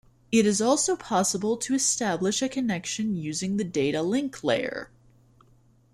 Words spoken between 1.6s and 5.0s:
establish a connection using the data link layer.